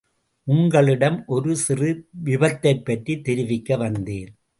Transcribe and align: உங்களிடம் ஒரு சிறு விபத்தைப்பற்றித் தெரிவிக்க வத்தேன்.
உங்களிடம் 0.43 1.23
ஒரு 1.25 1.55
சிறு 1.55 2.09
விபத்தைப்பற்றித் 2.25 3.23
தெரிவிக்க 3.23 3.77
வத்தேன். 3.77 4.27